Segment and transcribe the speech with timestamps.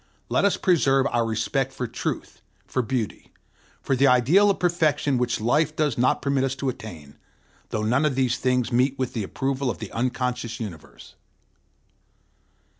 [0.29, 3.31] Let us preserve our respect for truth, for beauty,
[3.83, 7.17] for the ideal of perfection which life does not permit us to attain,
[7.69, 11.13] though none of these things meet with the approval of the unconscious universe.